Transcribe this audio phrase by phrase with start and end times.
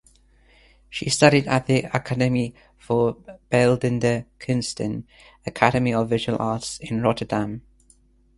[0.89, 3.17] She studied at the "Academie voor
[3.51, 5.03] Beeldende Kunsten"
[5.45, 7.61] (Academy of Visual Arts) in Rotterdam.